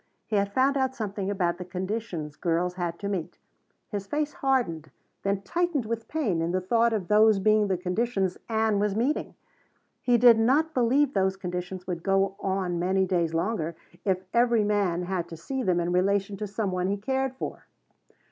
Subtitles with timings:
[0.25, 3.37] He had found out something about the conditions girls had to meet.
[3.89, 4.89] His face hardened,
[5.21, 9.35] then tightened with pain in the thought of those being the conditions Ann was meeting.
[10.01, 15.03] He did not believe those conditions would go on many days longer if every man
[15.03, 17.67] had to see them in relation to some one he cared for.